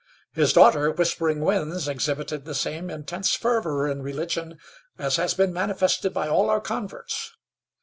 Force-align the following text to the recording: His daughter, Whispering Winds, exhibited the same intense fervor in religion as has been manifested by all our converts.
His 0.33 0.51
daughter, 0.51 0.89
Whispering 0.89 1.41
Winds, 1.41 1.87
exhibited 1.87 2.43
the 2.43 2.55
same 2.55 2.89
intense 2.89 3.35
fervor 3.35 3.87
in 3.87 4.01
religion 4.01 4.57
as 4.97 5.17
has 5.17 5.35
been 5.35 5.53
manifested 5.53 6.11
by 6.11 6.27
all 6.27 6.49
our 6.49 6.59
converts. 6.59 7.33